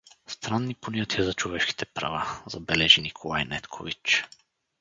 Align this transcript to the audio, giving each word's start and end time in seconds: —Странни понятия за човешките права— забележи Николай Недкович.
—Странни 0.27 0.75
понятия 0.75 1.23
за 1.25 1.33
човешките 1.33 1.85
права— 1.85 2.27
забележи 2.47 3.01
Николай 3.01 3.45
Недкович. 3.45 4.23